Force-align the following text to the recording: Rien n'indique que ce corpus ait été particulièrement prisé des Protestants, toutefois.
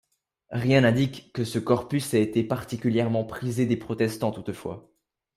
Rien 0.53 0.81
n'indique 0.81 1.31
que 1.31 1.43
ce 1.43 1.59
corpus 1.59 2.15
ait 2.15 2.23
été 2.23 2.41
particulièrement 2.43 3.23
prisé 3.23 3.67
des 3.67 3.77
Protestants, 3.77 4.31
toutefois. 4.31 4.91